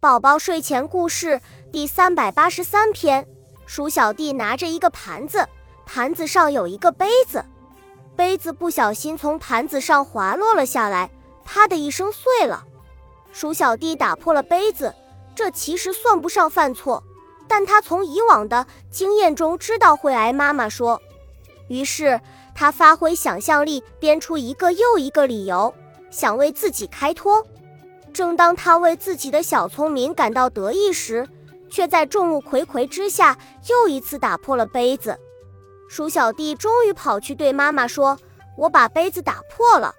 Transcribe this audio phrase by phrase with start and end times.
[0.00, 3.28] 宝宝睡前故事第三百八十三篇：
[3.66, 5.46] 鼠小弟拿着一个盘子，
[5.84, 7.44] 盘子上有一个杯子，
[8.16, 11.10] 杯子不小心从盘子上滑落了下来，
[11.44, 12.64] 啪的一声碎了。
[13.30, 14.94] 鼠小弟打破了杯子，
[15.34, 17.04] 这其实算不上犯错，
[17.46, 20.98] 但他从以往的经验中知道会挨妈妈说，
[21.68, 22.18] 于是
[22.54, 25.74] 他发挥想象力，编出一个又一个理由，
[26.10, 27.46] 想为自己开脱。
[28.20, 31.26] 正当他为自己的小聪明感到得意时，
[31.70, 33.38] 却在众目睽睽之下
[33.70, 35.18] 又一次打破了杯子。
[35.88, 38.18] 鼠小弟终于跑去对妈妈说
[38.58, 39.94] ：“我把杯子打破了。”